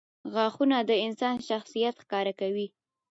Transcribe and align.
•غاښونه 0.33 0.77
د 0.89 0.91
انسان 1.05 1.35
شخصیت 1.49 1.95
ښکاره 2.03 2.33
کوي. 2.39 2.67